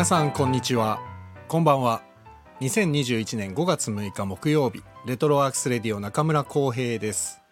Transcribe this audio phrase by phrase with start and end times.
[0.00, 0.98] 皆さんこんにちは。
[1.46, 2.02] こんばんは。
[2.62, 7.42] 2021年5月6日木曜日レトロワークスレディオ中村光平です、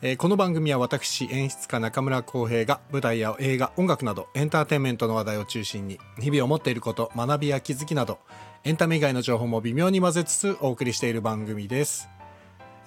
[0.00, 8.20] えーこの番組は私演出家中村光平が舞台や映画音楽などエンターテインメントの話題を中心に日々思っていること学びや気づきなど
[8.62, 12.08] エンタメ以外の情報も微妙に混ぜつつお送りしている番組です。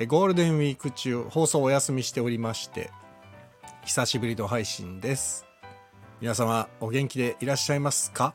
[0.08, 2.90] ゴールデンウィーク中放送お休みしておりまして
[3.84, 5.46] 久しぶりの配信です。
[6.22, 8.34] 皆様お元気でいらっしゃいますか？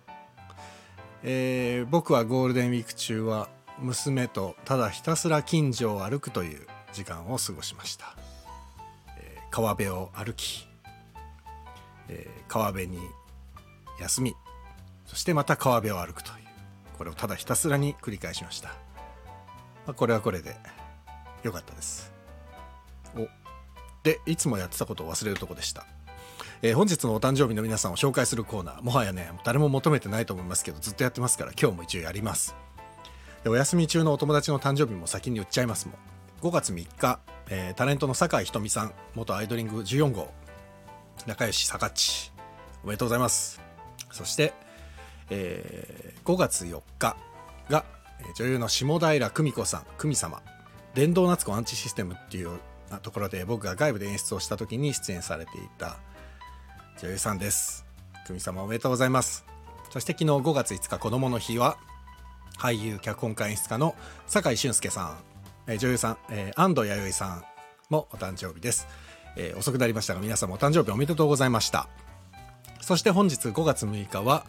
[1.25, 8.17] えー僕はゴールデンウィーク中は娘とただひたすら近所を歩くという時間を過ごしました、
[9.19, 10.67] えー川辺を歩き、
[12.09, 12.99] えー川辺に
[14.01, 14.35] 休み
[15.07, 16.37] そしてまた川辺を歩くという
[16.99, 20.57] これをただひたすらに繰り返しました、まあこれはこれで
[21.43, 22.13] 良かったです。
[23.17, 23.29] お。
[24.03, 25.87] でいつもやってたことを忘れるとこでした。
[26.65, 32.55] えー本日のお誕生日の皆さんを紹介するコーナーもはやね誰も求めてないと思いますけどずっとやってますから今日も一応やります。
[33.43, 35.97] でお休み中のお友達の誕生日も先に言っちゃいますもん。
[36.41, 37.19] 5月3日、
[37.51, 40.33] えータレントの酒井ひとみさん元アイドリング14号
[41.27, 42.33] 仲良しさかっち
[42.85, 43.61] おめでとうございます。
[44.13, 44.55] そして、
[45.31, 47.17] えー5月4日
[47.69, 47.85] が
[48.37, 50.41] 女優の下平久美子さん久美様。
[50.95, 52.61] 電動夏子アンチシステムっていう
[53.03, 55.99] ところで僕が外部で演出をした時に出演されていた
[57.01, 57.85] 女優さんです。
[58.27, 59.45] 久美様おめでとうございます。
[59.91, 61.77] そして昨日5月5日子供の日は
[62.59, 63.95] 俳優脚本家演出家の
[64.27, 65.19] 酒井俊介さ
[65.69, 67.45] ん、女優さん、え安藤弥生さん
[67.91, 68.87] もお誕生日です、
[69.37, 71.89] え遅くなりましたが皆様お誕生日おめでとうございました。
[72.81, 74.47] そして本日5月6日は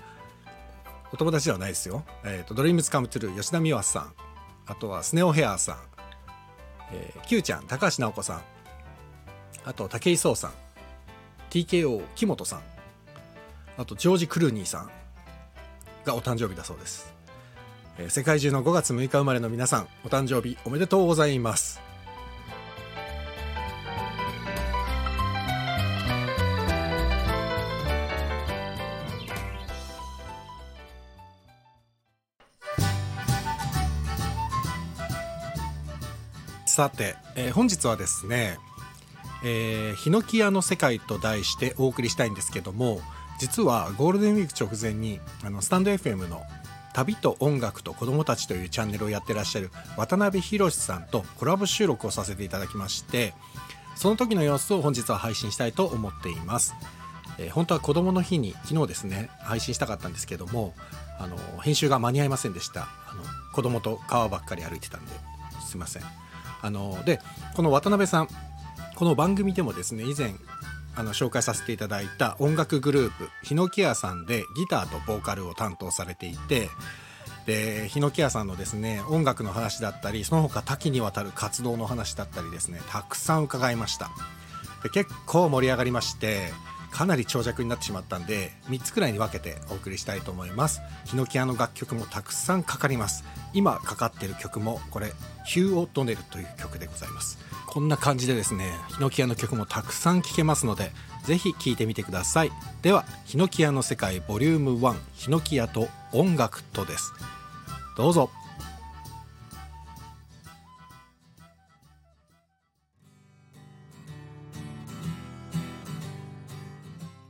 [1.12, 4.14] お友達ではないですよ、えーとドリームズカムトゥルー吉田美和さん。
[4.66, 5.78] あとはスネオヘアーさん、
[6.94, 8.42] えー、Q ちゃん高橋直子さん。
[9.66, 10.63] あと武井壮さん。
[11.54, 12.62] TKO 木本さん。
[13.78, 14.90] あとジョージ・クルーニーさん
[16.04, 17.14] がお誕生日だそうです、
[17.98, 21.80] えー世界中の5月6日生まれの皆さんお誕生日おめでとうございます。
[36.66, 38.58] さて、えー本日はですね
[39.44, 43.02] えーヒノキ屋の世界と題してお送りしたいんですけども
[43.40, 46.44] 実はゴールデンウィーク直前にあのスタンド FM の
[46.94, 53.34] 「旅と音楽と子供たち」というチャンネルをやってらっしゃる渡辺博さんとコラボ収録をさせていただきまして
[53.96, 56.76] その時の様子を本日は配信したいと思っています、
[57.38, 60.74] えー本当は子供の日に昨日ですね配信したかったんですけども
[61.20, 62.82] あの編集が間に合いませんでした。
[62.82, 63.24] あの
[63.54, 65.12] 子供と川ばっかり歩いてたんで
[65.68, 66.04] すいません。
[66.62, 67.20] あので
[67.56, 68.30] この渡辺さん
[68.96, 70.36] この番組でもですね以前
[70.96, 76.70] あの紹介させていただいた音楽グループヒノキアさんでギターとボーカルを担当されていて
[77.48, 84.12] でヒノキアさんのですね音楽の話だったりその他多岐にわたる活動の話だったりですねたくさん伺いました。
[84.84, 86.50] で結構盛り上がりまして
[86.94, 90.82] かなり長尺になってしまったんで3つくらいに分けてお送りしたいと思います。
[91.06, 93.24] ヒノキ屋の楽曲もたくさんかかります。
[93.54, 95.12] 今かかってる曲もこれ
[95.46, 97.40] ヒュー・オ・ドネルという曲でございます。
[97.68, 100.92] こんな感じでですねヒノキ屋の曲もたくさん聴けますので
[101.24, 102.52] ぜひ聴いてみてください。
[102.84, 107.12] ではヒノキ屋の世界ボリューム1ヒノキ屋と音楽とです。
[107.98, 108.30] どうぞ。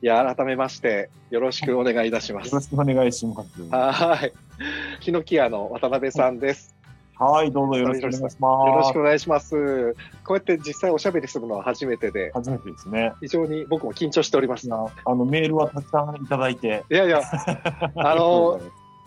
[0.03, 2.59] いや、改めまして、よろしくお願いいたしますよろ。
[2.59, 3.69] しくお願いします。
[3.69, 4.33] はい。
[4.99, 6.75] ヒノキ屋の渡辺さんです。
[7.17, 8.37] はい、どうぞよろしくお願いします。
[8.41, 9.95] よろしくお願いします。
[10.25, 13.13] こうやって実際おしゃべりするのは初めてで、初めてですね。
[13.21, 14.67] 非常に僕も緊張しております。
[14.69, 16.83] あのメールはたくさんいただいて。
[16.89, 17.21] やいや、
[17.95, 18.59] あの、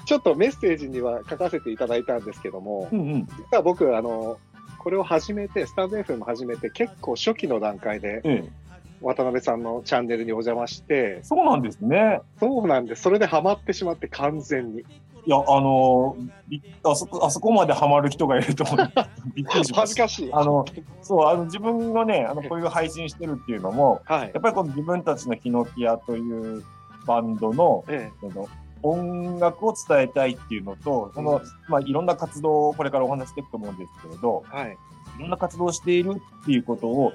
[0.06, 3.26] ちょっとメッセージには書かせていただいたんですけどもう、んうん。
[3.26, 4.38] 実は僕、あの、
[4.78, 8.65] これを始めて、スタンド FM 始めて、結構初期の段階で、ええ、
[9.06, 12.20] 渡辺さんのチャンネルにお邪魔して、そうなんですね。
[12.40, 13.02] そうなんです。
[13.02, 14.80] それでハマってしまって完全に。
[14.80, 16.16] いや、あの、
[16.48, 18.94] びあそこ、あそこまでハマる人がいると思って、
[19.34, 19.80] びっくりしました。
[19.80, 20.32] 恥ずかしい。
[20.32, 20.64] あの、
[21.02, 24.28] そう、あの、自分がね、あの、こういう配信してるっていうのも、はいや。
[24.28, 26.64] っぱりこの自分たちのヒノキ屋という
[27.06, 28.48] バンドの、えその
[28.82, 34.78] 音楽を伝えたいっていうのと、その、まあ、いろんな活動をこれからお話ししていくと思うんですけれど、え、はい。
[35.16, 37.12] いろんな活動をしているっていうことを、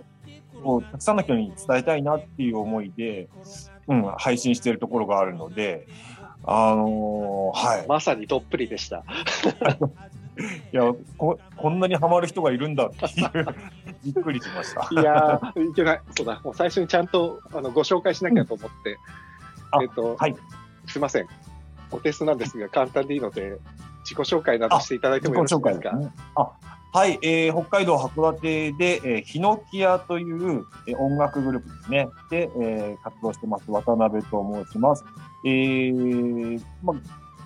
[0.64, 3.30] こうたくさんの人に伝えたいなっていう思いで、
[3.88, 5.88] うん、配信しているところがあるので、
[6.44, 7.88] あのーはい。
[7.88, 9.04] まさにどっぷりでした。
[10.74, 10.84] いや
[11.18, 13.46] こ、こんなにハマる人がいるんだっていう、
[14.04, 14.88] びっくりしました。
[15.02, 16.02] いやー、いけない。
[16.16, 16.40] そうだ。
[16.44, 18.98] もう最初にちゃんとあのご紹介しなきゃと思って。
[19.72, 20.36] あえっと、はい。
[20.88, 21.28] すいません。
[21.92, 23.58] お手数なんですが、簡単でいいので、
[24.04, 25.92] 自己紹介などしていただいてもよろしいですか？
[25.94, 26.50] ね、あ
[26.94, 32.10] はい、えー、北海道函館で、えー、ヒノキ屋という、えー、音楽グループですね。
[32.30, 35.06] で、えー、活動してます、渡辺と申します。
[35.46, 36.98] えー、まあ、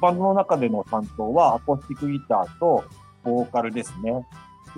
[0.01, 2.85] バンドの中での担当はアコースティックギターと
[3.23, 4.25] ボーカルですね。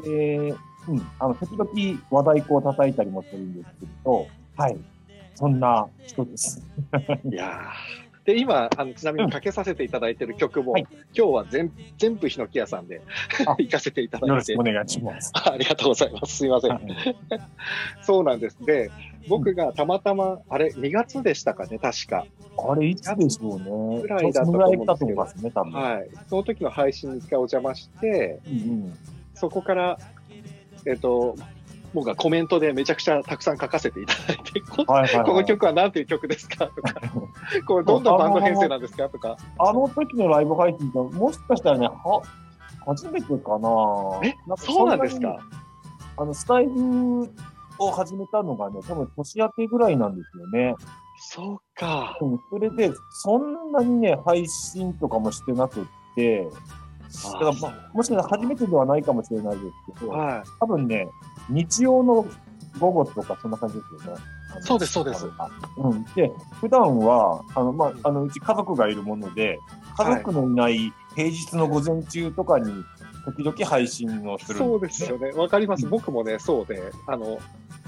[0.03, 0.53] で、
[0.89, 4.27] うん、あの、時々和太鼓を叩いたりもするんですけど、
[4.57, 4.77] はい、
[5.35, 6.61] そんな人です。
[7.23, 13.01] いやーで、今、あのちなみにかけさせていただいている曲も、はい今日は全全部ヒノキ屋さんで
[13.47, 14.63] あ 行かせていただいてよろしくお。
[14.63, 15.31] 願いします。
[15.33, 16.35] あ ありがとうございます。
[16.35, 16.81] すいません。
[18.03, 18.57] そうなんです。
[18.65, 18.91] で、
[19.29, 22.25] 僕がたまたま、あれ、2月でしたかね、確か。
[22.69, 24.01] あれ、いつでしょうね。
[24.01, 25.71] ぐらいだったと思いますね、多分。
[25.71, 26.09] はい。
[26.27, 28.55] その時の配信に一回お邪魔して、うんう
[28.87, 28.93] ん
[29.35, 29.99] そこから、
[30.87, 31.35] えっ、と、
[31.97, 35.25] 僕がコメントでめちゃくちゃたくさん書かせていただいて、こはいはいはい。
[35.25, 36.93] この曲は何ていう曲ですかとか、
[37.65, 42.21] これどんなバンド編成なんですかとか、あの時のライブ配信と、もしかしたらね、は、
[42.85, 43.69] 初めてかな。
[44.21, 45.39] えかそうなんですか？
[46.17, 47.33] あの、スタイフ
[47.79, 50.75] を始めたのがね、多分年明けぐらいなんですよね。
[51.19, 52.15] そうか。
[52.21, 56.47] うん、それで、そんなにね、配信とかもしてなくって、
[57.23, 61.07] だからまあ、もしかしたら初めてではないかもしれないですけど、は多分ね、
[61.49, 62.25] 日曜の
[62.79, 64.21] 午後とかそんな感じですよね。
[64.61, 65.27] そうですそうです。
[65.77, 66.03] うん。
[66.15, 69.59] で、普段は、あの、まあ、あの、うち家族がいるもので、
[69.97, 72.83] 家族のいない平日の午前中とかに、
[73.25, 74.39] 時々配信をい。
[74.39, 75.31] するそうんですよね。
[75.31, 75.85] わかります。
[75.85, 77.39] うん僕もね、そうで、あの、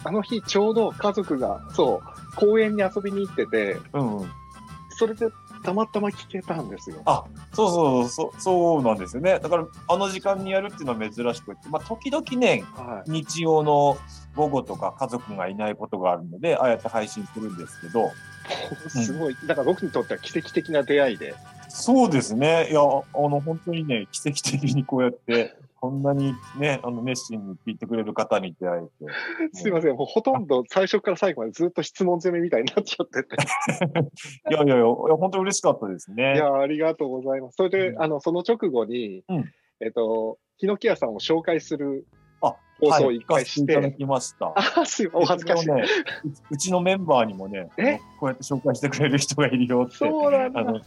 [0.03, 4.29] あの日ちょうど家族が、そう、公園に遊びに行ってて、うんうん。
[4.97, 5.27] それで
[5.63, 7.01] たまたま聞けたんですよ。
[7.05, 7.23] あ
[7.53, 9.39] そうそうそう、そうなんですよね。
[9.39, 13.11] だから、あの時間にやるっていうのは珍しくって、まあ、時々ね、はい。
[13.11, 13.97] 日曜の
[14.35, 18.11] 午後とか家族がいないことがあるので、ああやって配信するんですけど、
[18.89, 21.35] すごい、だから僕にとっては奇跡的な出会いで。
[21.69, 22.69] そうですね。
[22.71, 23.03] いや、あの、
[23.41, 29.13] 本当にね、奇跡的にこうやって、こんなにね、あの、熱心に聞いてくれる方に出会えて。
[29.53, 33.35] すいません、もうほとんど最初から最後までずっと質問攻めみたいになっちゃってて。
[34.51, 36.35] いやいやいや、本当嬉しかったですね。
[36.35, 37.55] いや、ありがとうございます。
[37.55, 39.45] それで、うんあの、その直後に、うん
[39.79, 42.05] えっと、ヒノキ屋さんを紹介する
[42.41, 44.53] あ、放送をはい一回して、行かせていただきました。
[44.55, 45.67] あ、すいません、お恥ずかしい。
[45.69, 45.83] ね、
[46.25, 47.99] ううちのメンバーにもね、え？
[48.19, 50.59] こうやって紹介してくれる人がいるよって、そうなんだ。
[50.59, 50.81] あの、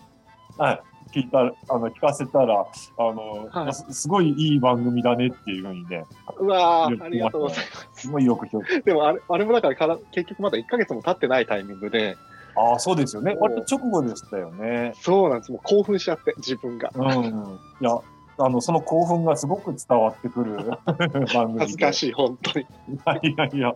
[0.58, 2.66] はい、聞いた、あの、聞かせたら、
[2.98, 6.04] あの、はいすすごいいい番組だねっていうふうにね、
[6.38, 8.68] うわありがとうございますごいよく評価。
[8.68, 8.82] す。
[8.82, 12.16] でもあれ、あれもだからから、結局まだ1ヶ月も経ってないタイミングで、
[12.54, 13.34] ああ、そうですよね。
[13.38, 14.92] 割と直後でしたよね。
[15.00, 15.52] そうなんです。
[15.52, 16.90] もう興奮しちゃって、自分が。
[16.94, 17.58] うん。
[17.80, 17.98] いや、
[18.38, 20.56] あの、その興奮がすごく伝わってくる
[21.32, 21.58] 番組。
[21.60, 22.64] 恥ずかしい、本当に。
[22.64, 23.74] いやいやいや。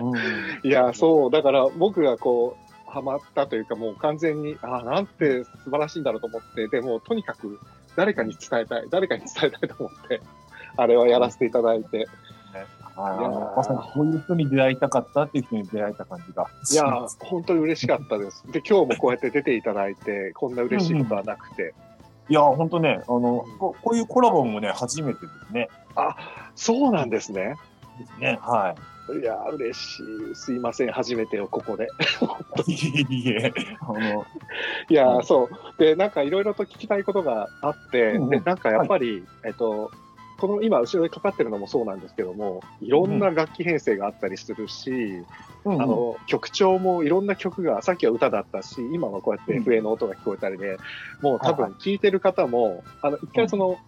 [0.00, 0.68] うん。
[0.68, 7.58] いや、そう、だから僕がこう、ハマったというか、もう完全に、ああ、なんて素晴らしいんだろうと思って、でも、とにかく
[7.96, 10.20] 誰かに伝えたい、誰かに伝えたいと思って、
[10.76, 12.08] あれはやらせていただいて、
[12.96, 18.44] まさにこういう人に出会いたかったっていう人に出会えた感じがいやー、本当に嬉しかったです。
[18.50, 21.74] で、今日もこうやって出ていただいて、こんな嬉しいことはなくて、
[22.28, 25.68] いや、本当ね、あの、ここういうコラボもね、初めてですね。
[26.56, 27.54] そうなんですね。
[27.98, 28.38] ですね。
[28.42, 30.34] はいやー、嬉しい。
[30.34, 31.88] すいません、初めてをここで。
[32.66, 32.72] い。
[32.72, 34.26] いえいえ、あの、
[34.88, 35.78] いやそう。
[35.78, 39.90] で、なんかいろいろと聞きたいことがあって、うんうんで、なんかやっぱり、えっと、
[40.38, 44.90] この今後ろでかかってるのもそうなんですけども、いろんな楽器編成があったりするし、
[45.64, 50.78] うんあの、曲調もいろんな曲が、さっきは歌だったし、今はこうやってうん笛の音が聞こえたりで、
[51.20, 53.78] もう多は分聞いてる方も、あの、一回その、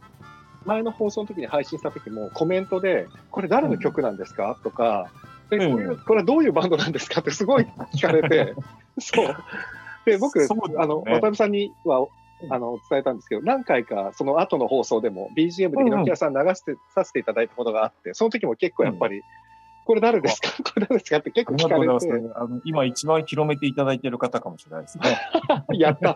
[0.64, 4.58] 前の放送の時に配信した時もコメントで、これ誰の曲なんですか？
[4.62, 5.10] とか、
[5.50, 7.20] でこういうこれはどういうバンドなんですか？
[7.20, 8.54] ってすごい聞かれて、
[8.98, 9.36] そう。
[10.06, 10.46] で、僕、ね。
[10.78, 12.06] あの、渡辺さんには、
[12.50, 19.22] あの、伝えたんですけど、何回かその後の放送でも BGM で猪木屋さん流して、させていただいたことがあって、その時も結構やっぱり、
[19.90, 20.50] これ誰ですか？
[20.62, 21.18] これ誰ですか？
[21.18, 22.20] って結構聞かれ。
[22.20, 25.18] て、あの今一番広めていただいている方かもしれないですね。
[25.76, 26.14] やった。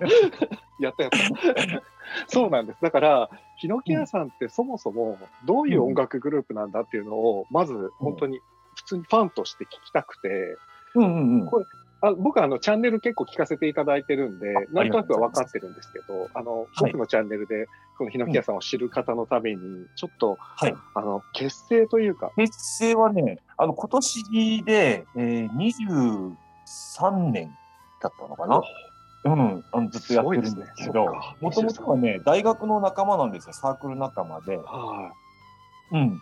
[0.78, 1.18] やったやった。
[2.28, 2.80] そうなんです。
[2.80, 8.38] だから、ヒノキ屋さんってそもそもどういう音楽グループなんだっていうのを、まず本当に
[8.76, 10.56] 普通にファンとして聞きたくて、
[10.94, 11.46] うんうんうん。
[11.46, 11.64] こ
[12.04, 16.92] あ僕はあのチャンネル結構聞かせていただいてるんで、あなんとなくは分かってるんですけど、あの、はい。
[16.92, 20.74] 僕のチャンネルでこのヒノキ屋さんを知る方のために、ちょっと、はい。
[20.94, 26.34] あの、結成というか、結成はね、あの、今年で、えー、
[26.66, 27.50] 23年
[28.02, 28.62] だったのかな。
[29.26, 31.06] うん、あのずっとやってるんですけど
[31.40, 34.58] もともとはね、大学の仲間なんですよ、サークル仲間で。
[34.58, 35.12] は
[35.92, 36.20] うん。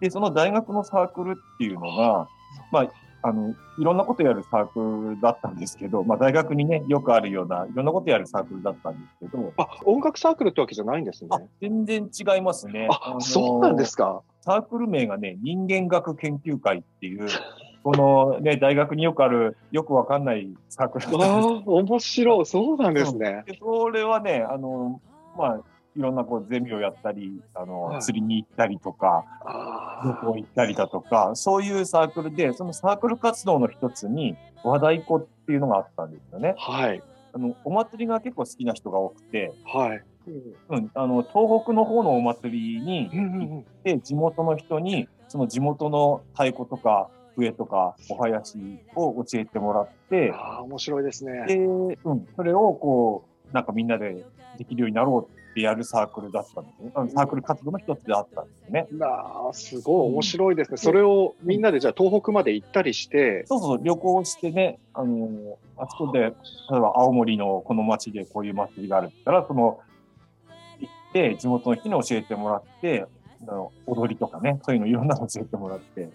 [0.00, 2.28] で、その大学のサークルっていうのが、
[2.70, 2.90] まあ、
[3.22, 11.28] あの、いろんなことやるサークルだったんですけど、まあ大学にね、よくあるような、いろんなことやるサークルだったんですけど、あ、音楽サークルってわけじゃないんですね。
[11.30, 12.88] あ、全然違いますね。
[12.90, 14.22] あ、そうなんですか。
[14.40, 17.28] サークル名がね、人間学研究会っていう、
[17.84, 22.46] このね、大学によくある、よくわかんないサークルだったんですああ、面白い。
[22.46, 23.44] そうなんですね。
[23.46, 25.00] でそれはね、あの、
[25.36, 25.60] まあ、
[25.94, 29.24] いろんなこうゼミをやったり、あの、はい釣りに行ったりとか、
[30.02, 36.54] 旅あ行行ったりだとか、そういうサークルで、そのサークル活動の一つに、和太鼓っていうのがあったんですよね。
[36.58, 37.02] あ、はい。
[37.34, 40.02] あの、お祭りが結構好きな人が多くて、はい。
[40.68, 51.44] うん、あの、東北の方のお祭りに行っんて、地元の人に、その地元の太鼓とか、笛とか、お囃子を教えてもらって、ああ、面白いですね。
[51.46, 54.24] で、うん、それをこう、なんかみんなで
[54.58, 56.92] できるようになろうってやるサークルだったんですね。
[57.14, 58.88] サークル活動の一つであったんですよね。
[58.92, 60.76] なあ、すごい面白いですね。
[60.78, 66.32] それをみんなでじゃあ東北まで行ったりして、そうそう、旅行してね、あの、あそこで、例え
[66.70, 69.80] ば青森のこの町でこういう祭りがあるって言ったら、その、
[70.80, 73.06] 行って、地元の人に教えてもらって、
[73.42, 76.08] あの踊りとかね、そういうのいろんなの教えてもらって、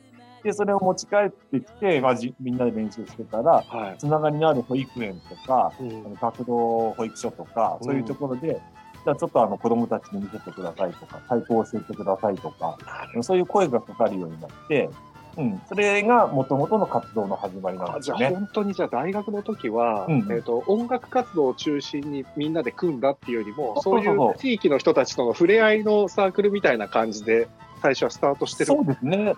[0.44, 3.98] で、それを持ち帰ってきて、まあ、じみんなで練習してたら、はい。
[3.98, 8.62] つながりのある保育園とか、うんあの学童保育所とか、そういうところで、
[9.08, 12.78] じゃあちょっとあの子供たちに見せてくださいとか、太鼓を教えてくださいとか、
[13.22, 14.90] そういう声がかかるようになって、
[15.38, 18.20] うん、それが元々の活動の始まりなんあですよね。
[18.20, 27.48] じゃあ本当にじゃあ大学の時は、うんえっ、と、音楽活動を中心にみんなで組んだっていうよりも、そういう地域の人たちとの触れ合いのサークルみたいな感じで、
[27.82, 28.66] 最初はスタートしてる。
[28.66, 29.36] そうですね。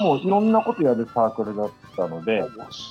[0.00, 2.44] もういろんなことやるサークルだったので、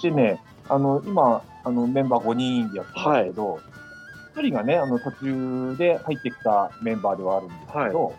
[0.04, 3.60] でね、あの、今、あの、メンバー5人でやってますけど、
[4.34, 8.14] 一、人がね、あの、途中で入ってきたメンバーではあるんですけど、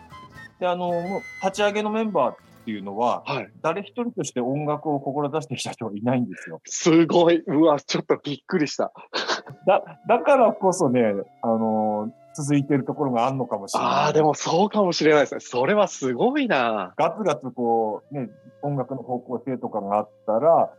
[0.61, 3.49] で、あの、立ち上げのメンバーっていうのは、はい。
[3.63, 6.61] 誰一人として音楽を志してきた人がいないんですよ。
[6.65, 7.43] すごい。
[7.47, 8.93] うわ、ちょっとびっくりした。
[9.67, 13.93] だ、だからこそね、あの、続いてるところがあるのかもしれない。
[13.93, 15.41] ああ、でもそうかもしれないですね。
[15.41, 16.95] それはすごいな。
[16.97, 18.31] ガツガツこう、ね、
[18.63, 20.71] 音楽の方向性とかがあったら、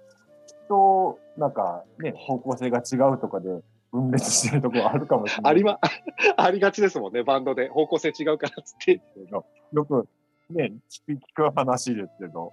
[0.48, 3.50] きっと、なんかね、方向性が違うとかで
[3.94, 5.52] 分裂してるところあるかもしれない。
[5.52, 5.80] ありま、
[6.36, 7.70] ありがちですもんね、バンドで。
[7.70, 9.02] 方向性違うからっつって。
[9.30, 10.08] よく
[10.50, 10.74] ね、
[11.08, 12.52] 聞く話ですけど。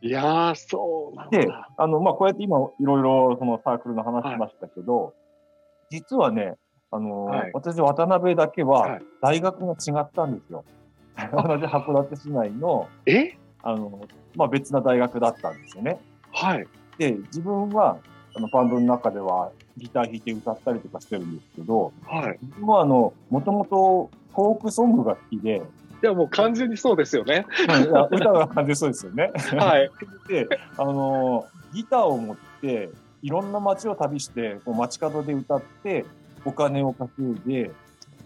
[0.00, 5.14] いやー、そうなんでだ。、あの、まあ、こうやって今、いろいろそのサークルの話しましたけど、
[5.90, 6.56] 実はね、
[6.90, 10.64] あの、はい私、渡辺だけははい大学が違ったんですよ。
[11.32, 13.36] 同じ函館市内の、え？
[13.62, 14.00] あの、
[14.34, 16.00] まあ、別な大学だったんですよね。
[16.32, 16.66] はい。
[16.98, 17.98] で、自分は、
[18.34, 22.38] あの、バンドの中ではギター弾いて歌ったりとかしてるんですけど、はい。
[22.42, 25.62] 自分はあの、もともとフォークソングが好きで、
[26.02, 27.46] いや、もう完全にそうですよね。
[27.68, 29.30] いや歌が完全にそうですよね。
[29.56, 29.90] はい。
[30.28, 32.90] で、あの、ギターを持って、
[33.22, 36.04] いろんな街を旅して、こう街角で歌って、
[36.44, 37.70] お金を稼いで、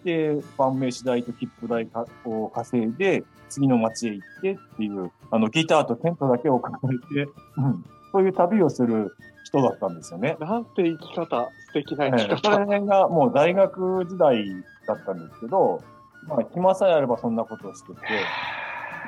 [0.04, 9.14] で、晩飯代と切符代かを稼いで、次の街へ行ってっていう、あの、ギターとテントだけを抱えて、うん、そういう旅をする
[9.46, 10.36] 人だったんですよね。
[10.40, 12.64] なんて生き方、素敵なえ生きえそ方。
[12.64, 14.44] れがもう大学時代
[14.86, 15.82] だったんですけど、
[16.26, 17.92] まあ、暇さえあればそんなことをして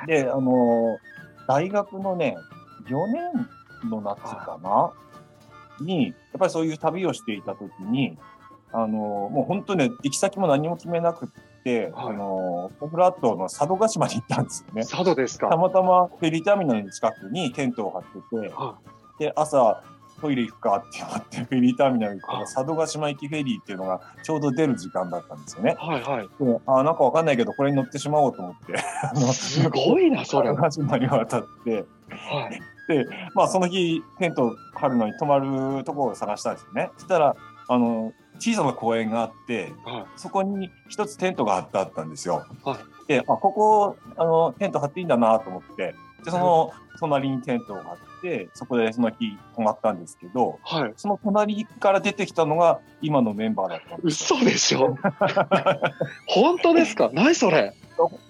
[0.06, 0.98] て、で、あの、
[1.48, 2.36] 大学のね、
[2.86, 4.92] 4年の夏かな？
[5.84, 8.16] に、やっぱりそういう旅をしていたときに、
[8.72, 11.28] あの、もう本当ね、行き先も何も決めなくっ
[11.64, 14.82] て、はいあの、フラットの佐渡島に行ったんですよね。
[14.82, 15.48] 佐渡ですか。
[15.48, 18.78] たまたまフェリーターミナルの近くにテントを張ってて、は
[19.18, 19.82] で、朝、
[20.20, 25.76] トイレ行くかって言って、フェリーターミナル行ったら、はい佐渡島行きフェリーっていうのがちょうど出る時間だったんですよね。
[25.78, 26.28] はいはい。
[26.44, 30.50] で、あなんかわかんないけど、これに乗ってしまおうと思って、あの、すごいな、それ。
[30.54, 32.60] 佐渡島に渡って、はい。
[33.34, 36.90] まあその日、テント張るのに泊まるところを探したんですよね。
[36.96, 37.36] そしたら、
[37.68, 40.04] あの、小さな公園があって、はい。
[40.16, 42.46] そこに一つテントが張ってあったんですよ。
[42.64, 50.92] はいで、あ、ここ、あの、テント張っていいんだなと思って、で、その隣にテントを張って、そこでその日泊まったんですけど、はい。
[50.96, 54.38] その隣から出てきたのが今のメンバーだったんですよ。
[54.40, 54.96] 嘘でしょ？
[56.28, 57.10] 本当ですか？
[57.12, 57.72] 何それ？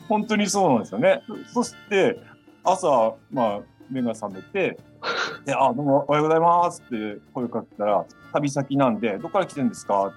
[0.09, 1.23] 本当にそうなんですよね。
[1.53, 2.19] そして、
[2.65, 4.79] 朝、まあ、目が覚めて、
[5.45, 10.07] で、あ、どうもおはようございますって声かけたら、旅先なんで、どこから来てるんですか？
[10.07, 10.15] って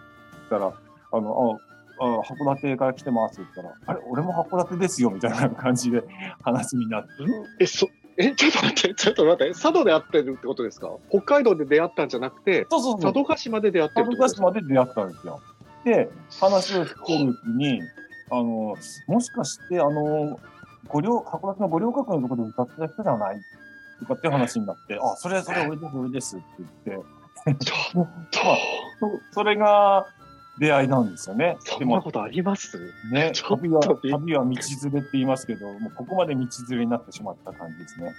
[0.49, 0.73] 言ったら、
[1.13, 1.70] あの、あ、あ
[2.01, 6.03] 函館から来てますって言ったら、あれ、俺も函館ですよみたいな感じで
[6.43, 7.09] 話になって。
[7.59, 10.89] え、そ、え、ちょっと待って、ちょっと待って、佐渡で会ってるってことですか？
[11.09, 13.13] 北海道で出会ったんじゃなくて、そうそうそう。
[13.13, 14.41] 佐渡島で出会ってるって佐渡ことですか？
[14.41, 15.41] 島で出会ったんですよ。
[15.85, 17.81] で、話をしてるうちに、
[18.29, 18.75] あの、
[19.07, 20.39] もしかして、あの、
[20.87, 23.41] 五稜、函館の五稜郭のところで歌ってた人じゃない
[23.99, 26.45] とかっていう話になって、あ、それ、それ俺です、俺ですって
[26.87, 27.01] 言っ
[27.57, 28.39] て、ちょっと、
[29.31, 30.05] そそれが
[30.59, 31.57] 出会いなんですよね。
[31.61, 32.77] そんなことあります？
[33.11, 34.55] ね、 ちょっと旅は、旅は道連
[34.93, 38.13] れって言いますけど、もうここまで道連れになってしまった感じですね。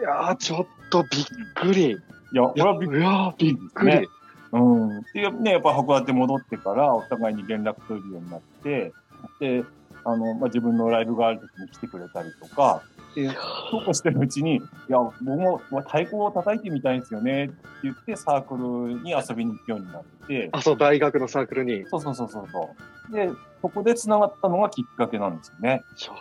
[0.00, 1.90] いやー、ちょっとびっくり。
[1.90, 1.96] い
[2.32, 2.96] や、はびっく
[3.38, 4.08] りびっくねり。
[4.52, 5.02] うん。
[5.12, 8.92] で、ね、やっぱ函館戻ってから、お互いに連絡取るようになって、
[9.40, 9.64] で、
[10.08, 12.82] あの、まあ、自分のライブがある時に来てくれたりとか、
[13.14, 13.28] で、
[13.70, 21.84] そうこうしてるうちに、いや、僕もまあ太鼓を叩いてみたいんですよねって言って、サークルに遊びに行くようになって、あ、そう、大学のサークルに。
[21.88, 22.70] そうそうそうそうそ
[23.10, 23.12] う。
[23.12, 25.82] で、そこで繋がったのがきっかけなんですよね。
[25.96, 26.16] ちょっ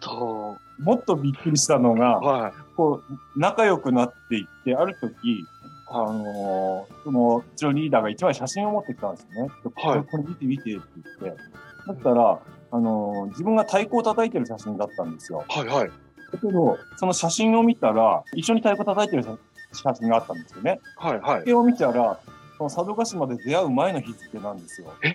[0.00, 2.52] と、もっとびっくりしたのが、はい。
[2.76, 5.46] こう、仲良くなっていって、ある時、
[5.92, 9.50] あのーその、うちのリーダーが一枚写真を持ってきたんですよね。
[9.64, 10.82] でこれ、これ見て見てって
[11.20, 11.42] 言って。
[11.88, 12.38] だったら、
[12.70, 15.44] あのー自分が太鼓を叩いてる写真だったんですよ。
[15.48, 15.90] はいはい。
[16.32, 19.38] だけど、その写真を見たら、一緒に太鼓叩いてる
[19.72, 20.80] 写真があったんですよね。
[20.96, 21.46] はいはいそ。
[21.46, 22.20] れを見たら、
[22.56, 24.92] その佐渡島で出会う前の日付なんですよ。
[25.02, 25.14] え？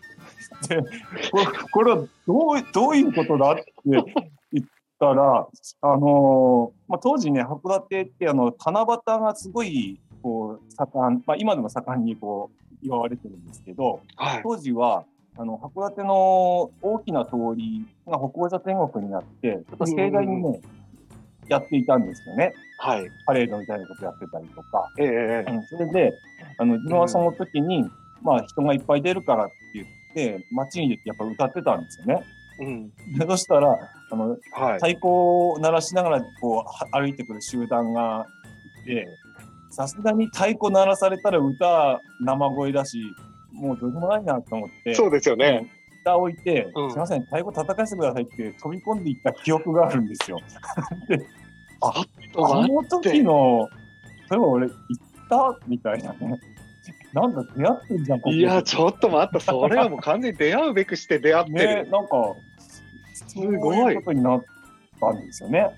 [0.68, 0.82] で、
[1.32, 4.66] これ、これはどう、どういうことだって言っ
[5.00, 5.48] たら、
[5.82, 14.42] あのーまあ、当時ね、函館ってあの、七夕がすごい、こう、盛ん、まあ、今でも盛んにこう、祝われてるんですけど、はい。
[14.44, 15.06] 当時は、
[15.38, 20.62] あの、函館の大きな通りが北欧座天国になって、ちょっと盛大にね、
[21.48, 22.54] やっていたんですよね。
[22.80, 23.08] はい。
[23.26, 24.92] パレードみたいなことやってたりとか。
[24.98, 26.14] ええええうんそれで、
[26.58, 27.86] あの、自分はその時に、
[28.22, 32.24] まあ人がいっぱい出るからって言って、街に出てやっぱ歌ってたんですよね。
[32.60, 32.90] うん。
[33.18, 33.78] でそしたら、
[34.12, 34.38] あの、はい。
[34.76, 38.26] 太鼓を鳴らしながら、こう、は歩いてくる集団が
[38.84, 39.06] いて、
[39.70, 42.98] さすがに太鼓鳴らされたら歌生声だし、
[43.56, 45.70] もうどうでもないなと思って、そうですよね。
[46.04, 50.40] 蓋を置いて、うんすいません、太鼓叩かせてくださいって飛び込んでいった記憶があるんですよ。
[51.10, 51.26] で、
[51.82, 52.04] あ、
[52.38, 53.70] あの時の、
[54.30, 54.76] そういえば俺、行っ
[55.30, 56.40] たみたいなね。
[57.14, 59.40] なんだ、出会ってんじゃん、ここいや、ちょっと待った。
[59.40, 61.90] それはもう完全に出会うべくして出会って ね、る。
[61.90, 62.36] なんか、
[63.14, 64.44] すごいそういうことになっ
[65.00, 65.70] たんですよね。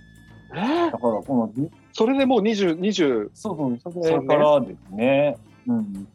[0.54, 0.56] え？
[0.56, 1.52] ーだから、この、
[1.94, 5.38] それでもう20、20、そうそう、それからですね。
[5.68, 5.94] うん。
[5.94, 6.08] で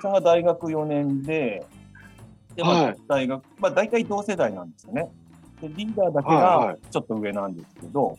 [0.00, 1.64] それが大学4年で、
[2.54, 5.10] で、まあはい、大学、まあ、大体同世代なんですよね。
[5.60, 8.18] で、リーダーだけはいはがちょっと上なんですけど、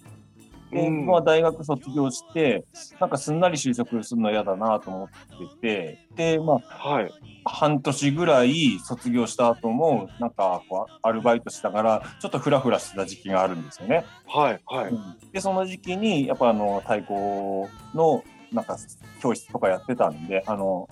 [0.71, 2.63] で、うんまあ、大学卒業して、
[2.99, 5.09] なんかすんなり就職するの嫌だなと思っ
[5.61, 7.11] てて、で、まあ、はい。
[7.43, 14.05] 半年ぐらい卒業した後も、なんかこう、アルバイトしながら、ちょっとフラフラしてた時期があるんですよね。
[14.27, 14.59] はい。
[14.65, 14.93] はい。
[15.33, 17.13] で、その時期に、やっぱあの、太鼓
[17.95, 18.77] の、なんか、
[19.21, 20.89] 教室とかやってたんで、あの、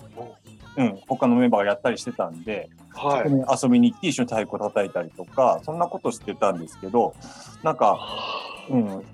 [0.76, 3.24] うん、他のメンバーがやったりしてたんで、はい。
[3.24, 7.14] そこに遊びに行って一緒に太鼓叩いたりとか、そんなことしてたんですけど、
[7.62, 7.98] なんか、
[8.70, 9.04] うん、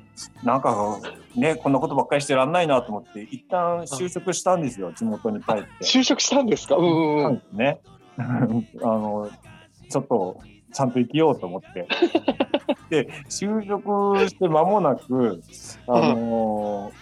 [0.44, 1.00] なんか、
[1.34, 5.68] ね、こんなことばっかりしてらんないなと思って、一旦就職したんですよ、地元に帰って。
[5.82, 6.76] 就職したんですか？
[6.76, 7.42] うんうんうん。
[7.52, 7.80] ね。
[8.18, 9.28] あの、
[9.90, 10.40] ちょっと、
[10.72, 11.86] ちゃんと生きようと思って。
[12.90, 15.42] で、就職して間もなく、
[15.86, 16.92] あの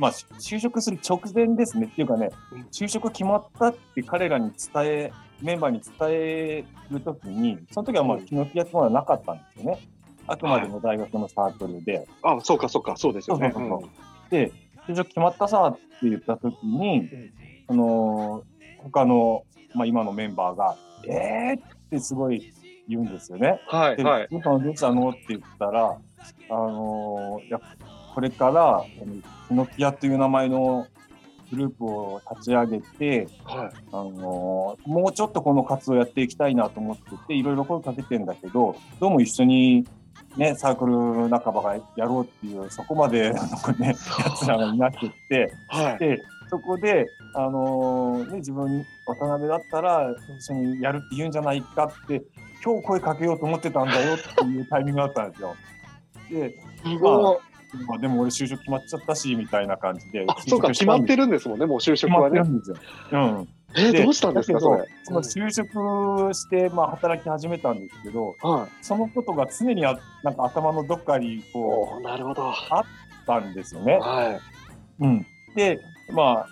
[0.00, 1.86] まあ、就職する直前ですね。
[1.86, 9.78] っていうかねうん、就職決まったって彼らに伝え、メンバーに伝えるときに、その時はまあ、うん気の気圧まだなかったんですよね。
[10.26, 12.06] あくまでも大学のサークルで。
[12.22, 13.50] あ、そうかそうか、そうですよね。
[13.54, 14.52] そうそうそうで、
[14.88, 17.08] 就職決まったさって言ったときに、ん
[17.68, 20.74] あのー他の、まあ、今のメンバーが、
[21.06, 22.54] えーってすごい
[22.88, 23.60] 言うんですよね。
[23.68, 24.28] で、はいはい。
[24.30, 24.60] どうしたの？
[24.60, 25.10] どうしたの？
[25.10, 27.60] って言ったら、あのーいや、
[28.14, 28.84] これから、
[29.48, 30.86] ヒノキ屋という名前の
[31.50, 33.70] グループを立ち上げて、はい。
[33.92, 39.86] あのーもうちょっとこの活動やっていきたいなと思ってて、いろいろ声かけてんだけど、どうも一緒に、
[40.36, 43.32] ね、サークル仲間がやろうっていう、そこまで、
[43.78, 43.94] ね、
[44.24, 45.98] 奴らがいなくって、はい。
[45.98, 46.18] で、
[46.48, 52.22] そこで、あのーね、自分、渡辺だったら一緒にやるって言うんじゃないかって、
[52.64, 55.54] 今日声かけようと思ってたんだよっていうタイミングだったんですよ。
[56.30, 57.49] で、すごい。
[57.86, 60.24] まあ、でも俺就職決まっちゃったし、みたいな感じで。
[60.26, 62.38] あ、そうか、決まってるるんですもんね、もう就職はね。
[62.40, 62.76] てるんですよ。
[63.12, 63.48] うん。
[63.76, 64.84] え、でどうしたんですか、それ？
[65.04, 68.84] その就職して、まあ、働き始めたんですけど、はい。
[68.84, 72.42] そのことが常にあなんか頭のどっかにこおーなるほど。
[72.42, 72.84] はう、あっ
[73.26, 74.00] たんですよね。
[75.00, 75.04] い。
[75.04, 75.26] うん。
[75.54, 75.80] で、
[76.12, 76.46] まあ、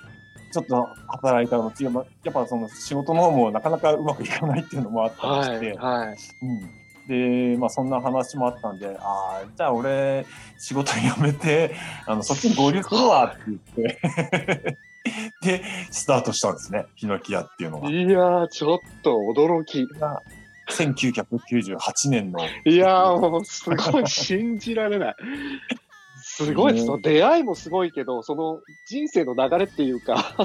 [0.53, 5.77] ちょっと働いたのやっぱ、やっぱその仕事の方もなかなかうまくいかないっていうのもあったりはして、い。
[5.77, 6.17] はい。
[6.43, 6.71] うん。
[7.09, 10.27] で、まあそんな話もあったんで、ああ、じゃあ俺、
[10.59, 11.75] 仕事辞めて、
[12.07, 14.79] あの、そっちに合流するわって言って、
[15.41, 17.91] で、スタートしたんですね、ヒノキ屋っていうのが。
[17.91, 19.87] いやー、ちょっと驚き。
[19.99, 20.23] が
[20.71, 25.17] 1998年の、いやー、もう、すごい信じられない。
[26.21, 26.85] すごいです。
[26.87, 30.37] そ の出会いもすごいけど、その人生の流れっていうか、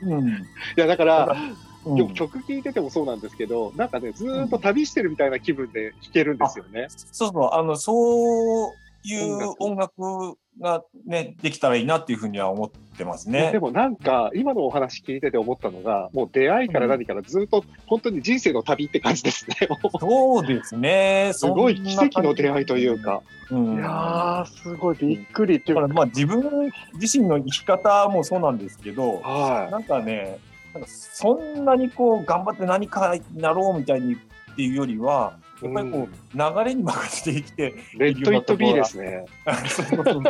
[0.00, 0.28] うん。
[0.28, 0.32] い
[0.76, 1.56] やだから、うん
[1.94, 6.88] でも曲聴いててもそうなんですけど、なんかね、ずーっと旅してるみたいな気分で弾けるんですよね。
[6.90, 8.72] そうそう、あの、そう
[9.04, 13.52] いう音楽がね、できたらいいなっていうふうには思ってますね。
[13.52, 19.56] でもなんか、今のお話聞いてて思ったのが、もう出会いから何からずっと本当に人生の旅って感じですね。
[20.00, 21.30] そうですね。
[21.34, 23.22] すごい奇跡の出会いというか。
[23.50, 23.74] うん。
[23.76, 30.38] いやー、すごいびっくりっていうか、まあ自分自身の生き方もそうなんですけど、はなんかね、
[30.76, 34.18] なんかそんなにこう頑張って何かになろうみたいにっ
[34.56, 37.98] ていうよりは、やっぱりこう、流れに任せて生きて、い。
[37.98, 39.24] レッド・イット・ビーですね。
[39.68, 40.24] そうそうそう。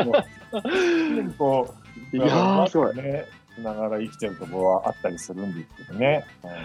[1.38, 1.74] こ
[2.12, 2.96] う、いやー、すごい。
[2.96, 3.24] ね、
[3.56, 6.24] しながら生きてるところはあったりするんですけどね。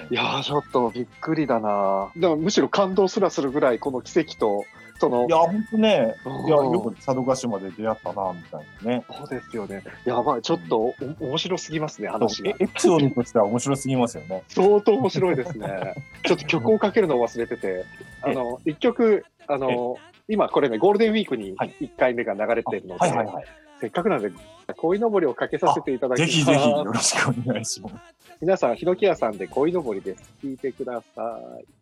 [0.10, 4.66] いやー、ちょっとびっくりだなでもむしろ感動すらするぐらい、この奇跡と、
[5.00, 9.06] そのい、や、ほんとね、うんいや、よく佐渡島で出会ったな、みたいなね。
[9.10, 9.84] そうですよね。
[10.06, 12.56] やばい、ちょっとお面白すぎますね、話がえ。
[12.60, 14.44] エピソードとしては面白すぎますよね。
[14.50, 15.96] 相当面白いですね。
[16.26, 17.86] ちょっと曲をかけるのを忘れてて、
[18.22, 23.46] あの、一曲、あの、今これね、ゴールデンウィークにはい1回目が流れてるので、はいはいはい。
[23.82, 24.32] せっかくなんで、
[24.78, 26.32] 鯉のぼりをかけさせていただきます。
[26.32, 27.96] ぜひぜひよろしくお願いします。
[28.40, 30.32] 皆さん、ヒノキ屋さんで鯉のぼりです。
[30.44, 31.81] 聞いてください。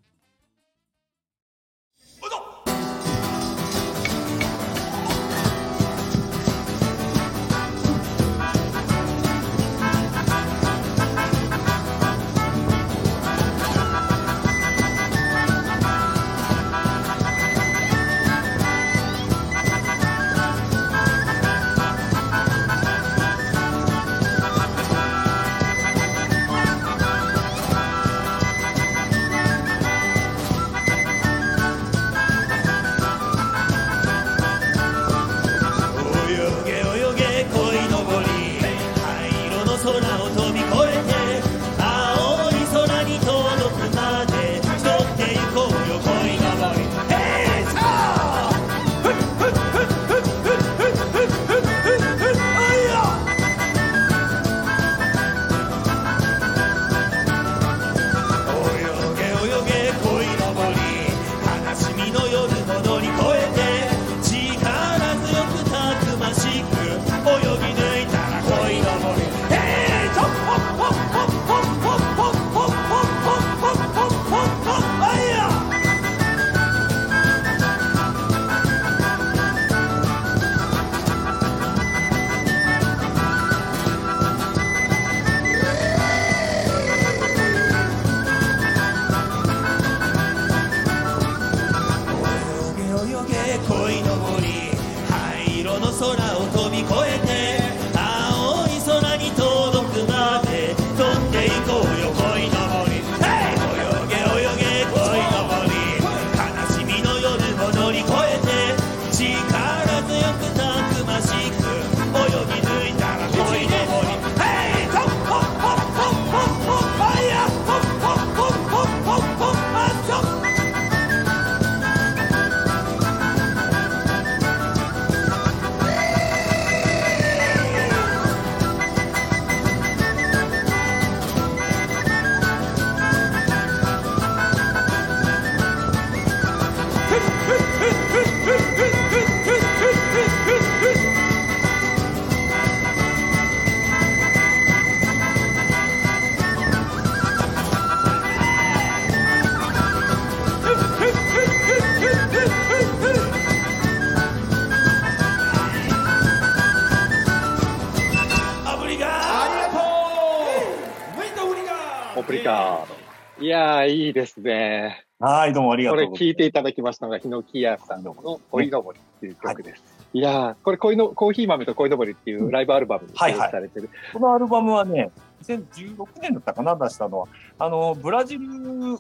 [165.50, 168.14] い、どうもありがことれうござい聞いていただきましたのが、ヒノキ屋さんの
[168.52, 169.84] 恋のぼりっていう曲です。
[170.14, 173.90] い、やー、これ恋の、コーヒー豆と恋のぼりっていうライブアルバムにはいはいされてる。
[174.14, 175.12] このアルバムはね、
[175.44, 177.28] 2016年だったかな、出したのは。
[177.58, 178.46] あの、ブラジル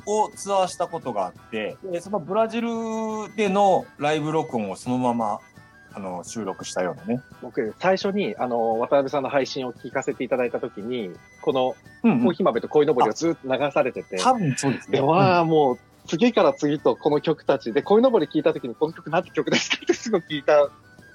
[0.05, 2.69] をツアーしたことがあって、でそのブラジル
[3.35, 5.39] でのライブ録音をそのまま、
[5.91, 7.21] あの、収録したようなね。
[7.41, 11.09] 僕、最初に、あの、渡辺さんの配信を聞かせていただいたときに、
[11.41, 14.99] このうん、コーヒー豆と恋のぼりをずっと流されてて、多分そうですね。
[14.99, 15.79] で、わあ、もう、
[16.09, 20.65] 次から次とこの曲たちで、恋のぼり聞いたときに、この曲なんて曲ですかってすぐ聞いた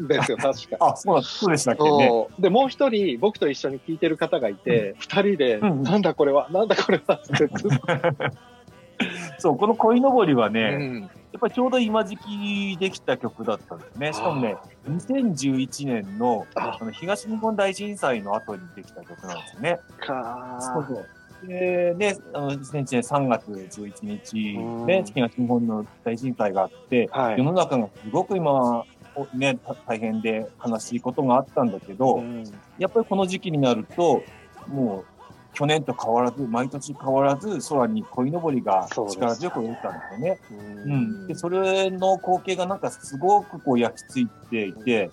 [0.03, 0.77] んですよ、 確か。
[0.81, 1.83] あ、そうそうでしたっけ？
[1.83, 2.27] ね。
[2.39, 7.49] で、もう一人、僕と一緒に聴いてる方がいて、二、人で、うんなんだこれは、なんだこれはって
[9.39, 14.13] そう、この恋のぼりはうね、んっぱりちょうど今時期できた曲だったんですね。
[14.13, 14.57] しかもね、
[14.89, 19.79] 2011年のああの東日本大震災の後にできた曲なんですよね。
[19.99, 21.07] かそうそう。
[21.43, 28.85] で、で、あの2001年3月11日うんね、東日本の大震災があって、はい世の中がすごく今、
[29.17, 32.45] おね、た大変で悲しいことがあったんだけど、うん
[32.79, 34.23] やっぱりこの時期になると、
[34.69, 35.15] もう
[35.55, 40.41] 去年と変わらず、毎年変わらず、空に鯉のぼりが力強く出たんですよね。
[40.51, 41.27] ううん。
[41.29, 45.11] で、それの光景がなんかすごくこう焼き付いていて、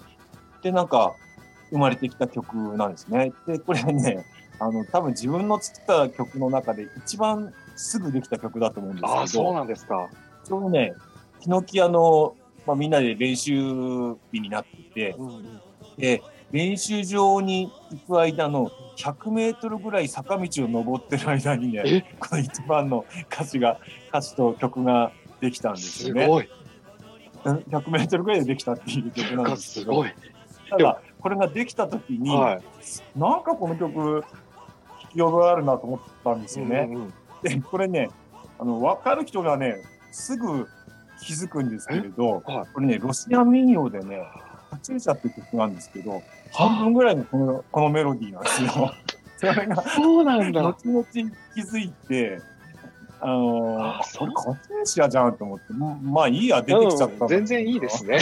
[0.63, 1.13] で、なんか
[1.69, 3.31] 生まれてきた曲なんですね。
[3.45, 4.25] で、これね、
[4.61, 10.07] あの、多分自分の作った曲の中で一番すぐできた曲だと思うんですけど、ああ、そうなんですか。
[10.43, 10.93] ちょうどね、
[11.39, 12.35] ヒノキ屋の、
[12.67, 13.53] まあ、みんなで練習
[14.31, 15.15] 日になっていて、
[15.97, 21.83] で、練習場に行く間の100メートルぐらい坂道を登ってる間にえ？
[21.83, 26.21] ね、この一番の歌詞が、歌詞と曲ができたんですよね。
[26.23, 26.49] すごい。
[27.45, 30.13] うん100メートルぐらいでできたっていう曲なんですけど、すごい。
[30.69, 33.19] ただ、これができた時に、はい。
[33.19, 34.23] なんかこの曲、
[35.11, 36.87] 聞き覚えあるなと思ったんですよね。
[36.89, 38.09] うんうんで、これね、
[38.59, 40.67] あの、わかる人がね、すぐ
[41.21, 44.21] 気づくんですけれど、はいこれね、ロシア民謡でね、
[44.69, 46.21] カチューシャって曲なんですけど、
[46.51, 48.93] 半分ぐらいのこのこのメロディーなんですよ。
[49.37, 50.61] それが、そうなんだ。
[50.61, 52.39] 後々気づいて、
[53.19, 58.17] あのーあそれカチューシャじゃんと思って、ままあいいや、出てきちゃった全然いいですね。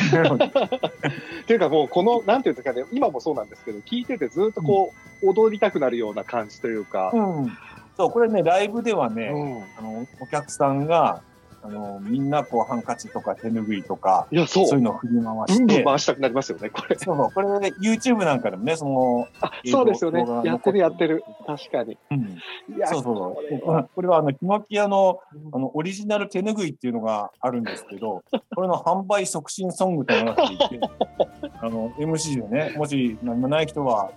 [1.44, 7.12] っていうかもうこの、なんていうんですかね、今もそうなんですけど、聞いててずっとこう、踊りたくなるような感じというか。
[7.14, 7.58] うん。
[7.98, 11.22] そう、これね、ライブではね、うんあの、お客さんが、あ
[11.70, 14.68] の、みんなこう、ハンカチとか手ぬぐいとか、いや、そう。
[14.68, 16.98] そういうのを振り回して、ブン回したくなりますよね、これ。
[16.98, 17.48] そうそう、これ、
[17.82, 20.26] YouTube なんかでもね、その、あ、そうですよね。
[20.44, 21.24] やってるやってる。
[21.46, 21.98] 確かに。
[22.12, 23.90] うん、いや、そうそうこれそう。
[23.96, 25.20] これは、あの、ヒノキ屋の、
[25.52, 28.24] あの、オリジナル手ぬぐいっていうのがあるんですけど、
[28.56, 30.80] これの販売促進ソングとなっていて、
[31.62, 34.12] あの、MC でね、もし何もない人は、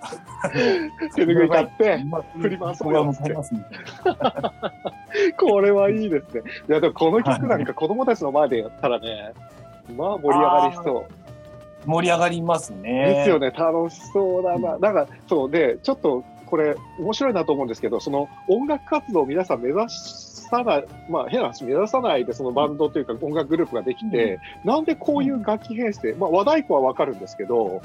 [1.14, 3.42] 手ぬぐい買って、今振り回そうよ動画
[5.38, 6.42] これはいいですね。
[6.68, 9.32] いや、でもこの曲なんか子供たちの前でやったらね、
[9.96, 11.88] まあ盛り上がりそう。
[11.88, 13.14] 盛り上がりますね。
[13.16, 14.78] ですよね、楽しそうだな。
[14.78, 27.80] なんか、そうで、ちょっとこれ、面白いなと思うんですけど、その音楽活動を皆さん目指さない、まあ変な話、目指さないで、そのバンドというか音楽グループができて、なんでこういう楽器編成、まあ和太鼓はわかるんですけど、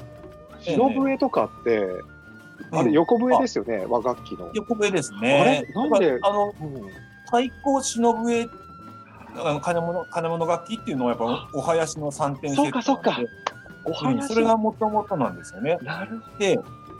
[0.66, 1.88] ええ白笛とかって、
[2.70, 4.50] あれ横笛ですよね、和楽器の。
[4.54, 5.40] 横笛ですね。
[5.40, 5.88] あれ？
[5.88, 6.18] なんで？
[6.22, 6.82] あの、うん
[7.30, 8.50] 太鼓、忍笛、
[9.36, 12.82] あの金物、金物楽器っていうのはやっぱお囃子の3点セットで。
[12.82, 13.48] そうかそうか
[13.84, 15.78] おうん話それがもともとなんですよね。
[15.82, 16.58] なるほで、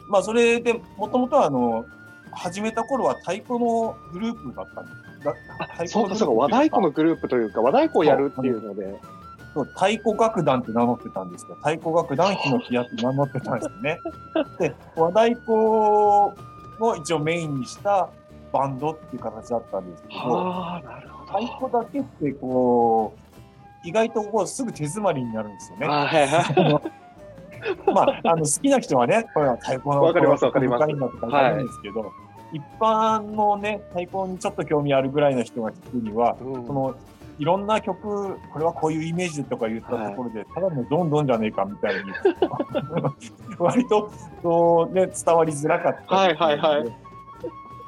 [0.08, 1.84] まあそれで、もともとはあの、
[2.32, 5.24] 始めた頃は太鼓のグループだったんです。
[5.24, 5.34] だ
[5.72, 5.88] 太ど。
[5.88, 9.00] そうかそうか、和太鼓のグループというか、和太鼓をやるっていうので。
[9.54, 11.56] そう太鼓楽団って名乗ってたんですよ。
[11.56, 13.98] 太鼓楽団ヒノキ屋って名乗ってたんですよね。
[14.58, 16.34] で、和太鼓を
[16.96, 18.10] 一応メインにした
[18.52, 23.14] バンドっていう形だったんですけど、はあ、なるほ太鼓だけってこ
[23.84, 25.86] う、意外とこうすぐ手詰まりになるんですよね。
[25.86, 26.98] はいはい。
[27.92, 30.86] まあ、あの好きな人はね、これは太鼓のわかりますわかります。
[30.86, 30.86] か
[31.50, 32.12] るんですけど、
[32.52, 36.66] 一般のね、太鼓にちょっと興味あるぐらいの人が聞くには、うん。
[36.66, 36.94] その
[37.38, 42.00] いろんな曲、これはこういうイメージとか言ったところで、ただのどんどんじゃねえかみたいに、
[43.58, 44.10] 割と
[44.42, 47.07] こう、ね、伝わりづらかったりはいはいはい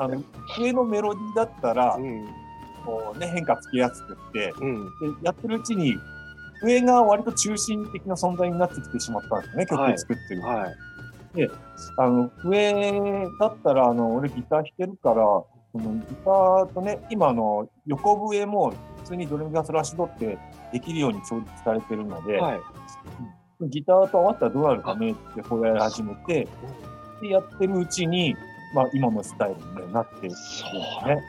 [0.01, 0.23] あの
[0.59, 2.27] 上のメロディーだったら、うん。
[2.85, 4.85] こうね、変化つけやすくって、うん。
[4.85, 4.91] で
[5.23, 5.95] やってるうちに、
[6.63, 10.43] 上が割と中心的な存在になってきてしまったんですよね、曲を作ってる。
[10.43, 10.77] はい。
[11.99, 15.17] あの、上だったら、あの、俺ギター弾けるから、
[15.73, 20.39] そのギターとね、今あの、横笛も普通にドレミファソラシドって
[20.73, 22.61] できるように調律されてるので、はい。
[23.69, 26.49] ギターと合わせたらどうなるかねってこうやり始めて、
[27.21, 28.35] で、やってるうちに、
[28.75, 30.65] まあ今のスタイルにねなってるんです
[31.07, 31.23] ね。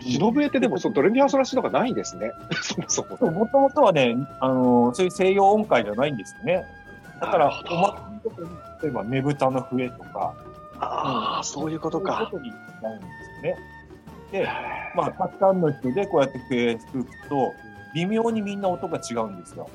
[0.00, 2.30] 忍笛ってでもそのドレミファソラシドがないんですね。
[2.62, 3.16] そもそも。
[3.16, 6.64] そうもともとはね、あの、そういう西洋音階じゃないんですよね。
[7.20, 8.48] だから、お祭りとかに、
[8.82, 10.34] 例えばねぶたの笛とか、
[10.78, 12.28] ああ、そういうことか。
[12.30, 13.56] そういうことになるんですよね。
[14.32, 14.48] で、
[14.94, 17.54] まあ、たくさんの人でこうやって笛吹くと、
[17.94, 19.68] 微妙にみんな音が違うんですよ。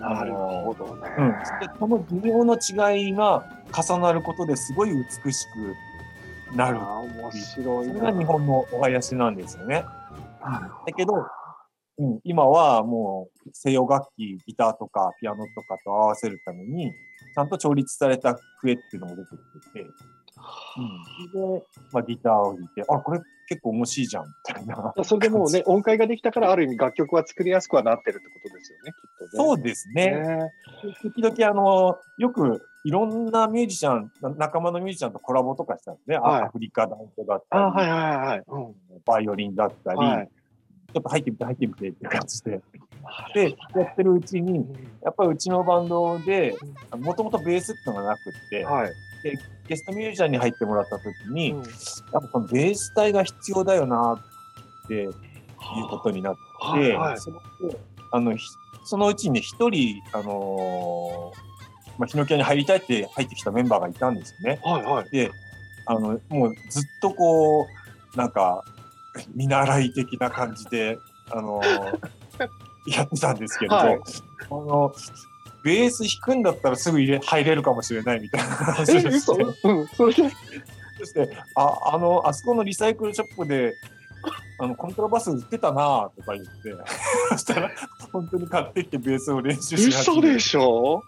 [0.00, 1.10] なるほどね。
[1.18, 1.30] うん。
[1.60, 4.90] で、この微妙の違いが重なることですごい
[5.24, 5.74] 美しく
[6.54, 6.78] なる。
[6.78, 8.12] 面白いそれな。
[8.12, 9.84] が日本のお囃子なんですよね。
[10.40, 11.26] だけど、
[11.98, 16.92] うん、今はもう西洋楽器、ギターとかピアノとかと合わせるために、
[17.34, 19.28] ちゃんと調律された笛っていうのも出て
[19.60, 24.94] きてて、うん、で、まあ、ギターを弾いて、あ、これ結構面白いじゃん、みたいな。
[25.04, 29.44] それでもうね、音階ができたから、ある意味楽曲は作りやすくはなってるってことですよね、きっとね。
[29.44, 30.10] そうですね。
[30.10, 30.52] ね
[31.02, 36.16] 時々あの、よくいろんなミュージシャン、な仲間のミュージシャンとコラボとかしたんですね。
[36.16, 36.42] あはい。
[36.44, 38.42] アフリカダンスだったり、あはいはいはい。
[38.48, 38.74] うん。
[39.04, 40.28] バイオリンだったり、はい。
[40.94, 42.62] ちょっと入ってみて入ってみてっていう感じで。
[43.34, 44.66] で、やってるうちに、
[45.02, 46.56] やっぱりうちのバンドで、
[46.98, 48.92] もともとベースっていうのがなくって、はい。
[49.68, 51.58] ゲストミュージシャンに入ってもらった時に、うん。
[51.58, 51.68] やっ
[52.12, 55.12] ぱこのベース隊が必要だよなっていう
[55.90, 57.18] ことになって、はいはい。
[57.18, 57.38] その
[58.12, 58.46] あのひ
[58.86, 61.47] そのうちに一人、あのー
[61.98, 64.60] まあ、ヒノキ屋に入りたいって入ってきたメンバーがいたんですよね。
[64.62, 65.10] はいはい。
[65.10, 65.30] で、
[65.86, 67.66] あの、もうずっとこ
[68.14, 68.64] う、なんか、
[69.34, 70.98] 見習い的な感じで、
[71.30, 71.98] あのー
[72.86, 73.98] やってたんですけれど、はいあ
[74.50, 74.94] の、
[75.62, 83.74] ベース弾くんだったらすぐ入れ入れるかもしれないみたいな話え、をしてそして、あ、あの、あそこのリサイクルショップで、
[84.60, 86.74] あの、コントラバス売ってたなとか言って、
[87.30, 87.70] そしたら、
[88.12, 91.02] 本当に買ってきてベースを練習し嘘でしょ？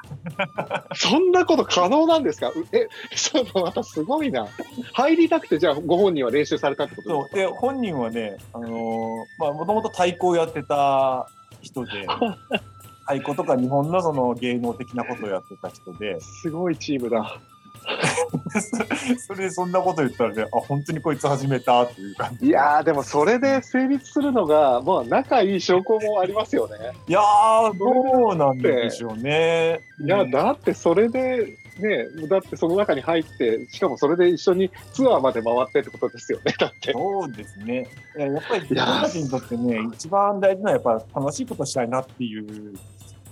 [0.95, 2.49] そんなこと可能なんですか？
[2.51, 2.87] うえ、
[3.17, 4.47] ちょっとまたすごいな。
[4.95, 7.35] 入りたくて、じゃあご本人は練習されたってことそう。
[7.35, 11.27] で、本人はね、あのーまあ、もともと太鼓をやってた
[11.61, 12.07] 人で、
[13.07, 17.39] 太鼓とか日本のその芸能的なことをやってた人で、すごいチームだ。
[19.19, 22.47] それでそんなこと言ったらね、あ、本当にこいつ始めたっていう感じ。
[22.47, 26.77] いやー、でもそれで成立するのが、まあ、仲いい証拠もありますよね。
[27.09, 29.81] いやー、どうなんでしょうね。
[30.05, 36.93] いや、うんだってそれで、ね、だってその中に入って、しかもそれで一緒にツアーまで回ってってことですよね、 だって。
[36.93, 37.89] そうですね。
[38.17, 42.75] いややっぱり自いや分たちにとってね、一番大事なのはやっぱ楽しいことしたいなっていう。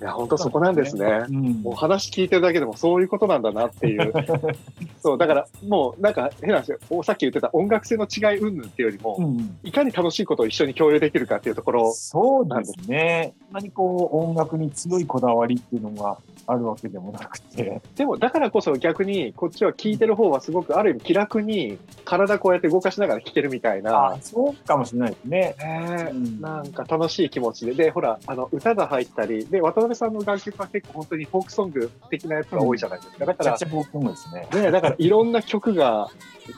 [0.00, 1.24] いや、本当そこなんですね。
[1.28, 4.12] うんもう話聞いてるだけでもそういうことなんだなっていう。
[5.02, 13.34] そう、だからもうなんか変な話、おさっき言ってた音楽性の違い云々っていうよりも、うんいかに楽しいことを一緒に共有できるかっていうところ、そうですね。
[13.52, 16.16] 何こう音楽に強いこだわりっていうのが
[16.48, 17.80] あるわけでもなくて。
[17.94, 25.54] でもだからこそ逆にこっちは聞いてる方はすごくある意味気楽に体こうやって動かしながら聴けるみたいなあ、そうかもしれないですね。
[25.58, 33.26] ねうんなんか楽しい気持ちで、で、ほら、あの、歌が入ったり、で、渡辺さんの楽曲は結構本当にフォークソング的なやつが多いじゃないですか。
[33.26, 34.48] だからめちゃくち、ゃ僕もですね。
[34.62, 36.08] ね、だからいろんな曲が、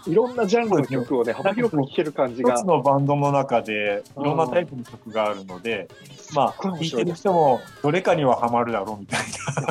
[0.06, 2.66] いろんなジャンルの曲をね、幅広く聴ける感じが一つ。
[2.66, 5.88] のバンドの中でいろんなタイプの曲があるので、
[6.34, 9.20] まあ、すっごい面白い聴いてる人もどれかにはハマるだろうみたい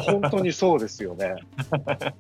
[0.06, 0.09] な。
[0.12, 1.36] 本当にそうですよね。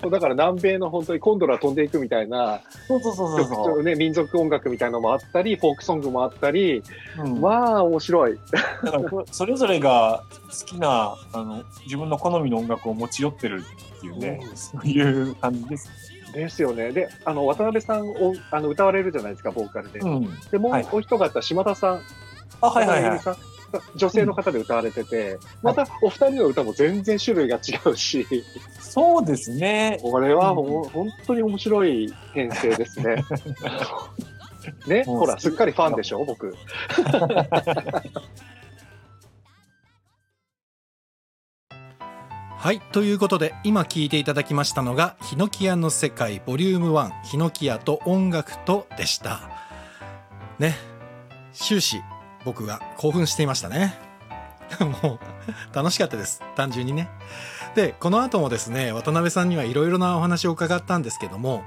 [0.01, 6.83] そうだから南米の本当にコンドラ飛んでいくみたいなそうそうそう曲とね、民族音楽みたいなのもあったり、フォークソングもあったり、
[7.17, 8.39] うんまあ面白い。
[8.83, 13.63] だからこそれぞれが好きなあの自分の好みの音楽を持ち寄ってる
[13.97, 15.89] っていうね、うんそういう感じです。
[16.33, 16.91] ですよね。
[16.91, 19.99] で、あの、渡辺さんをあの歌われるじゃないですか、ボーカルで。
[19.99, 22.01] うん、で、もうはいお一方、島田さん。
[22.61, 23.19] あはいはいはい。
[23.95, 28.25] 女性の方で歌われてて、またお二人の歌も全然種類が違うし、
[28.79, 29.99] そうですね。
[30.01, 33.23] これはうんもう本当に面白い編成ですね。
[34.87, 36.53] ね、ほら、すっかりファンでしょ、僕。
[42.59, 49.49] はいということで今聞いていただきましたのが「ヒノキ屋の世界ボリューム1ヒノキ屋と音楽と」でした
[50.59, 50.75] ね
[51.53, 52.01] 終始
[52.49, 53.93] 僕が興奮していましたね。
[55.03, 55.19] も
[55.71, 56.41] う楽しかったです。
[56.55, 57.07] 単純にね。
[57.75, 61.63] でこの後もですね渡辺さんにはいろいろなお話を伺ったんですけども、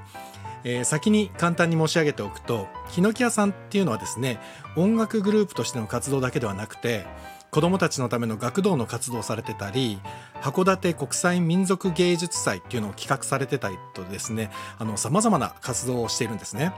[0.65, 4.39] えー先に簡単に申し上げておくとヒノキ屋さんっていうのはですね
[4.75, 7.05] 音楽グループとしての活動だけではなくて
[7.49, 10.01] 子どもたちのための学童の活動をされてたり
[10.41, 14.51] 函館国際民族芸術祭っていうのを企画されてたりとですね
[14.97, 16.73] さまざまな活動をしているんですね。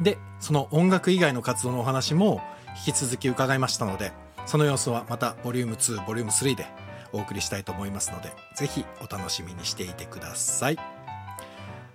[0.00, 2.40] でその音楽以外の活動のお話も
[2.86, 4.12] 引き続き伺いましたので
[4.46, 6.66] その様子はまたボリューム2ボリューム3で
[7.12, 10.78] お送りしたいと思いますのでぜひお楽しみにしていてください。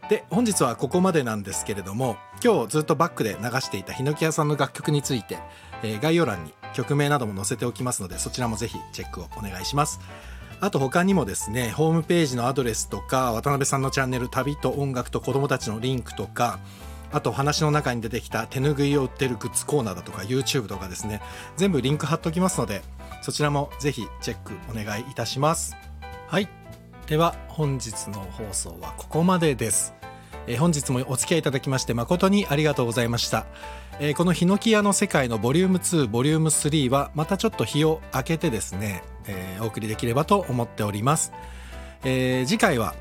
[0.10, 5.38] で本日はここまでなんですけれども今日ずっとバックで流していたヒノキ屋さんの楽曲について、
[5.84, 10.02] えー概要欄に曲名なども載せておきますのでそちらもぜひチェックをお願いします
[10.60, 16.60] あと他にもですねホームページのアドレスとか渡辺さんのチャンネル旅と音楽と子供たちのリンクとか
[17.12, 21.22] あと話の中に出てきた手ぬぐいを売ってるグッズコーナーだとか YouTube とかですね。
[21.58, 22.82] 全部リンク貼っておきますので
[23.22, 25.76] そちらもぜひチェックお願いいたします。
[26.28, 26.48] はい。
[27.08, 29.94] では本日の放送はここまでです。
[30.58, 33.46] 本日もお付き合いいただきまして誠にありがとうございました、
[34.18, 39.04] このヒノキ屋の世界のボリューム2ボリューム3はまたちょっと日を明けてですね、
[39.60, 41.32] お送りできればと思っております、
[42.02, 42.96] 次回は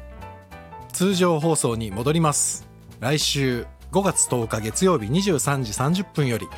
[0.93, 2.69] 通常放送に戻ります。
[3.01, 3.67] 来週。
[3.93, 5.62] 5月10日月曜日23
[5.93, 6.49] 時30分より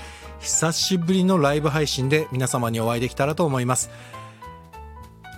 [0.40, 3.90] 久しぶりのライブ配信で皆様にお会いできたらと思います。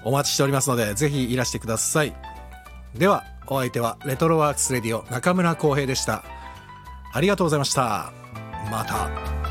[0.05, 2.15] お待ちしておりますのでぜひいらしてください。
[2.95, 6.25] ではお相手はレトロワークスレディオ中村浩平でした。
[7.13, 8.13] ありがとうございました。
[8.71, 9.44] また。